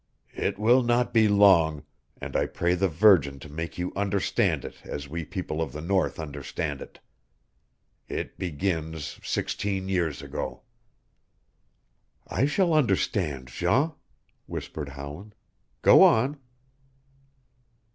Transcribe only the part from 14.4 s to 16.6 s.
whispered Howland. "Go on."